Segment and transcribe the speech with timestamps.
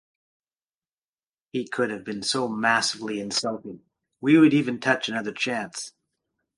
[1.53, 3.81] He could have been so massively insulted
[4.19, 5.93] we would even touch Another Chance!